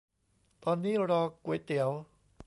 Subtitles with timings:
[0.63, 1.89] ตอนนี้รอก๋วยเตี๋ยว